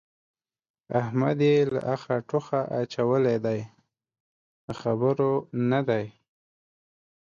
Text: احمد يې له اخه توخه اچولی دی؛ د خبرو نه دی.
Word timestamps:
احمد 1.01 1.37
يې 1.47 1.55
له 1.73 1.81
اخه 1.95 2.15
توخه 2.29 2.61
اچولی 2.79 3.37
دی؛ 3.45 3.61
د 4.65 4.67
خبرو 4.81 5.33
نه 5.71 5.79
دی. 5.89 6.05